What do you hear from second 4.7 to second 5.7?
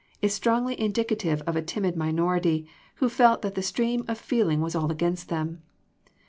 all against them.